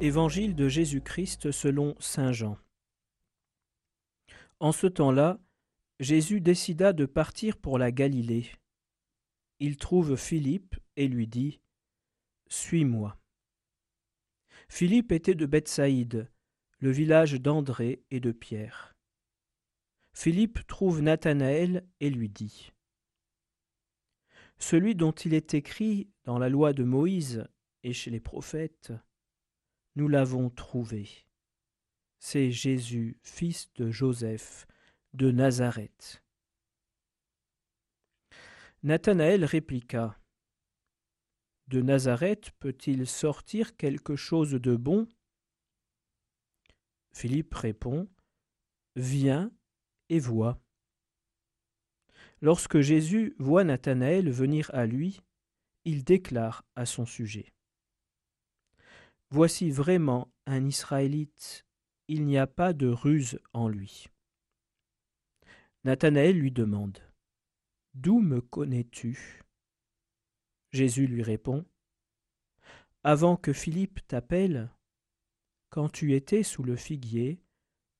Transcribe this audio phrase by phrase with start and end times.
[0.00, 2.56] Évangile de Jésus-Christ selon Saint Jean.
[4.60, 5.40] En ce temps-là,
[5.98, 8.46] Jésus décida de partir pour la Galilée.
[9.58, 11.60] Il trouve Philippe et lui dit
[12.46, 13.18] Suis-moi.
[14.68, 16.30] Philippe était de Bethsaïde,
[16.78, 18.94] le village d'André et de Pierre.
[20.12, 22.70] Philippe trouve Nathanaël et lui dit
[24.58, 27.48] Celui dont il est écrit dans la loi de Moïse
[27.82, 28.92] et chez les prophètes,
[29.98, 31.08] nous l'avons trouvé.
[32.20, 34.64] C'est Jésus, fils de Joseph,
[35.12, 36.22] de Nazareth.
[38.84, 40.16] Nathanaël répliqua
[41.66, 45.08] De Nazareth peut-il sortir quelque chose de bon?
[47.12, 48.08] Philippe répond
[48.94, 49.50] Viens
[50.10, 50.60] et vois.
[52.40, 55.20] Lorsque Jésus voit Nathanaël venir à lui,
[55.84, 57.52] il déclare à son sujet
[59.30, 61.66] Voici vraiment un Israélite,
[62.08, 64.06] il n'y a pas de ruse en lui.
[65.84, 66.98] Nathanaël lui demande
[67.92, 69.42] D'où me connais-tu?
[70.70, 71.66] Jésus lui répond
[73.04, 74.70] Avant que Philippe t'appelle,
[75.68, 77.42] quand tu étais sous le figuier,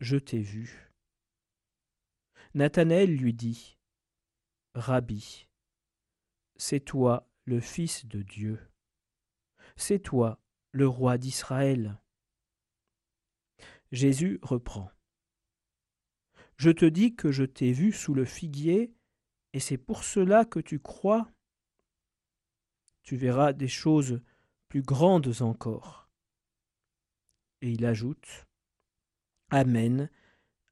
[0.00, 0.90] je t'ai vu.
[2.54, 3.78] Nathanaël lui dit
[4.74, 5.46] Rabbi,
[6.56, 8.58] c'est toi le Fils de Dieu.
[9.76, 10.41] C'est toi
[10.72, 11.98] le roi d'Israël.
[13.92, 14.90] Jésus reprend.
[16.56, 18.94] Je te dis que je t'ai vu sous le figuier,
[19.52, 21.30] et c'est pour cela que tu crois.
[23.02, 24.22] Tu verras des choses
[24.68, 26.08] plus grandes encore.
[27.60, 28.46] Et il ajoute
[29.50, 30.08] Amen,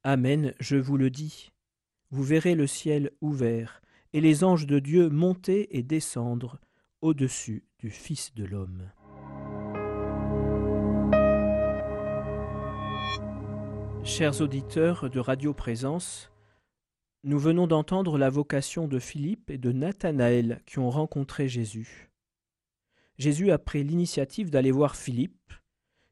[0.03, 1.51] Amen, je vous le dis.
[2.09, 3.81] Vous verrez le ciel ouvert,
[4.13, 6.59] et les anges de Dieu monter et descendre
[7.01, 8.91] au-dessus du Fils de l'homme.
[14.03, 16.31] Chers auditeurs de Radio Présence,
[17.23, 22.09] nous venons d'entendre la vocation de Philippe et de Nathanaël qui ont rencontré Jésus.
[23.19, 25.53] Jésus a pris l'initiative d'aller voir Philippe,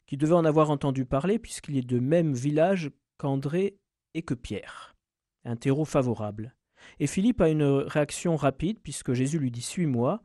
[0.05, 3.79] qui devait en avoir entendu parler puisqu'il est de même village qu'André
[4.13, 4.95] et que Pierre.
[5.43, 6.55] Un terreau favorable.
[6.99, 10.21] Et Philippe a une réaction rapide puisque Jésus lui dit Suis-moi.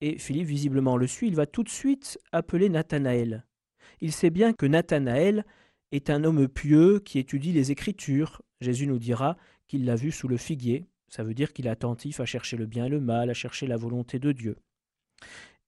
[0.00, 1.28] Et Philippe visiblement le suit.
[1.28, 3.46] Il va tout de suite appeler Nathanaël.
[4.00, 5.44] Il sait bien que Nathanaël
[5.92, 8.42] est un homme pieux qui étudie les Écritures.
[8.60, 9.36] Jésus nous dira
[9.68, 10.86] qu'il l'a vu sous le figuier.
[11.08, 13.66] Ça veut dire qu'il est attentif à chercher le bien et le mal, à chercher
[13.66, 14.56] la volonté de Dieu.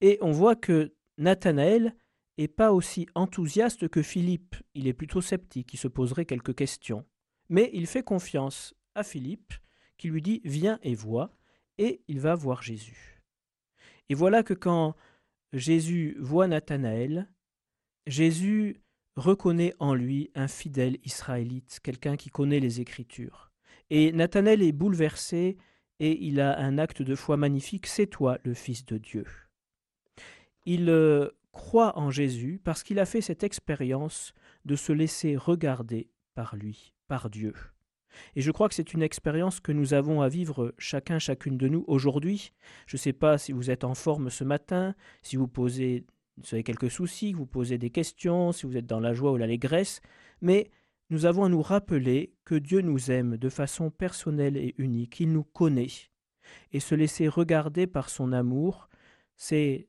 [0.01, 1.95] Et on voit que Nathanaël
[2.39, 4.57] est pas aussi enthousiaste que Philippe.
[4.75, 7.05] Il est plutôt sceptique, il se poserait quelques questions.
[7.51, 9.53] Mais il fait confiance à Philippe,
[9.99, 11.37] qui lui dit Viens et vois,
[11.79, 13.23] et il va voir Jésus.
[14.09, 14.97] Et voilà que quand
[15.53, 17.31] Jésus voit Nathanaël,
[18.07, 18.83] Jésus
[19.17, 23.53] reconnaît en lui un fidèle israélite, quelqu'un qui connaît les Écritures.
[23.91, 25.57] Et Nathanaël est bouleversé
[26.01, 29.27] et il a un acte de foi magnifique, c'est toi le Fils de Dieu.
[30.67, 36.11] Il euh, croit en Jésus parce qu'il a fait cette expérience de se laisser regarder
[36.35, 37.55] par lui, par Dieu.
[38.37, 41.69] Et je crois que c'est une expérience que nous avons à vivre chacun, chacune de
[41.69, 42.53] nous aujourd'hui.
[42.87, 46.05] Je ne sais pas si vous êtes en forme ce matin, si vous posez
[46.37, 49.37] vous avez quelques soucis, vous posez des questions, si vous êtes dans la joie ou
[49.37, 50.01] l'allégresse,
[50.41, 50.71] mais
[51.11, 55.33] nous avons à nous rappeler que Dieu nous aime de façon personnelle et unique, il
[55.33, 55.91] nous connaît.
[56.73, 58.89] Et se laisser regarder par son amour,
[59.37, 59.89] c'est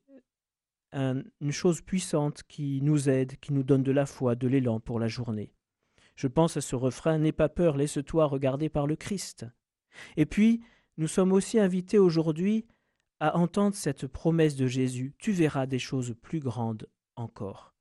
[0.92, 4.98] une chose puissante qui nous aide, qui nous donne de la foi, de l'élan pour
[4.98, 5.52] la journée.
[6.14, 9.44] Je pense à ce refrain N'aie pas peur, laisse-toi regarder par le Christ.
[10.16, 10.62] Et puis,
[10.96, 12.66] nous sommes aussi invités aujourd'hui
[13.20, 17.74] à entendre cette promesse de Jésus, tu verras des choses plus grandes encore.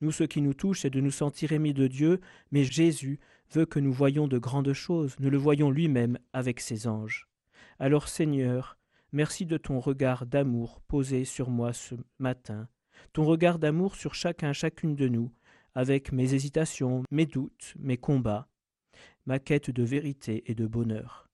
[0.00, 2.20] Nous, ce qui nous touche, c'est de nous sentir aimés de Dieu,
[2.50, 3.20] mais Jésus
[3.52, 7.28] veut que nous voyions de grandes choses, nous le voyons lui-même avec ses anges.
[7.78, 8.78] Alors Seigneur,
[9.12, 12.68] merci de ton regard d'amour posé sur moi ce matin,
[13.12, 15.32] ton regard d'amour sur chacun, chacune de nous,
[15.74, 18.48] avec mes hésitations, mes doutes, mes combats,
[19.26, 21.28] ma quête de vérité et de bonheur.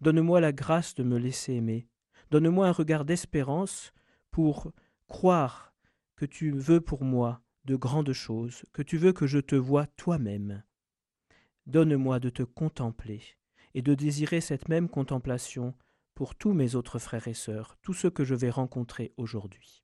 [0.00, 1.86] Donne-moi la grâce de me laisser aimer,
[2.30, 3.92] Donne-moi un regard d'espérance
[4.30, 4.72] pour
[5.08, 5.74] croire
[6.16, 9.86] que tu veux pour moi de grandes choses, que tu veux que je te voie
[9.86, 10.62] toi-même.
[11.66, 13.22] Donne-moi de te contempler
[13.74, 15.74] et de désirer cette même contemplation
[16.14, 19.82] pour tous mes autres frères et sœurs, tous ceux que je vais rencontrer aujourd'hui.